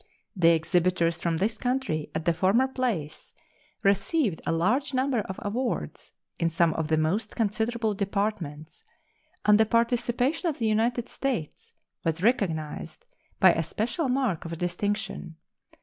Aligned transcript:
The 0.35 0.49
exhibitors 0.49 1.17
from 1.21 1.37
this 1.37 1.59
country 1.59 2.09
at 2.15 2.25
the 2.25 2.33
former 2.33 2.67
place 2.67 3.35
received 3.83 4.41
a 4.47 4.51
large 4.51 4.95
number 4.95 5.19
of 5.19 5.37
awards 5.43 6.11
in 6.39 6.49
some 6.49 6.73
of 6.73 6.87
the 6.87 6.97
most 6.97 7.35
considerable 7.35 7.93
departments, 7.93 8.83
and 9.45 9.59
the 9.59 9.65
participation 9.67 10.49
of 10.49 10.57
the 10.57 10.65
United 10.65 11.07
States 11.07 11.73
was 12.03 12.23
recognized 12.23 13.05
by 13.39 13.53
a 13.53 13.61
special 13.61 14.09
mark 14.09 14.43
of 14.43 14.57
distinction. 14.57 15.35